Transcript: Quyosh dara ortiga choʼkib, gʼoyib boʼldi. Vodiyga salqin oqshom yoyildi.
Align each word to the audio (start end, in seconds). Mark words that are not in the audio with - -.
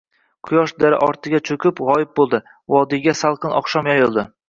Quyosh 0.47 0.73
dara 0.83 0.99
ortiga 1.09 1.43
choʼkib, 1.51 1.83
gʼoyib 1.91 2.17
boʼldi. 2.23 2.43
Vodiyga 2.77 3.19
salqin 3.25 3.59
oqshom 3.63 3.97
yoyildi. 3.97 4.31